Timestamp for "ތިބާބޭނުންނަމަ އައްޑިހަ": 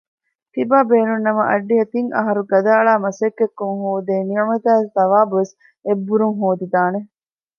0.53-1.85